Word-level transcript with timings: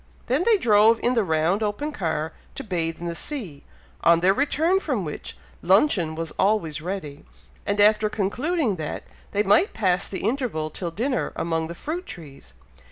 They 0.25 0.39
then 0.39 0.59
drove 0.59 0.99
in 1.03 1.13
the 1.13 1.23
round 1.23 1.61
open 1.61 1.91
car, 1.91 2.33
to 2.55 2.63
bathe 2.63 2.99
in 2.99 3.05
the 3.05 3.13
sea, 3.13 3.63
on 4.03 4.21
their 4.21 4.33
return 4.33 4.79
from 4.79 5.05
which, 5.05 5.37
luncheon 5.61 6.15
was 6.15 6.31
always 6.39 6.81
ready, 6.81 7.23
and 7.67 7.79
after 7.79 8.09
concluding 8.09 8.77
that, 8.77 9.03
they 9.31 9.43
might 9.43 9.73
pass 9.73 10.07
the 10.07 10.21
interval 10.21 10.71
till 10.71 10.89
dinner 10.89 11.33
among 11.35 11.67
the 11.67 11.75
fruit 11.75 12.07
trees. 12.07 12.55